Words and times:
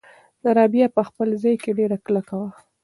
رابعه 0.55 0.87
په 0.95 1.01
خپل 1.07 1.27
ځای 1.43 1.55
کې 1.63 1.71
ډېره 1.79 1.97
کلکه 2.05 2.33
وه. 2.41 2.49